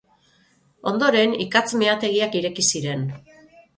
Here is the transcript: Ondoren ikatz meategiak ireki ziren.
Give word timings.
Ondoren 0.91 1.35
ikatz 1.45 1.67
meategiak 1.83 2.39
ireki 2.41 2.67
ziren. 2.73 3.05